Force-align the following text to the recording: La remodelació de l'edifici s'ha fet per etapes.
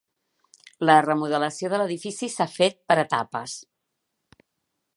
La 0.89 0.95
remodelació 1.05 1.69
de 1.73 1.79
l'edifici 1.81 2.29
s'ha 2.37 2.49
fet 2.55 2.79
per 2.93 2.99
etapes. 3.05 3.57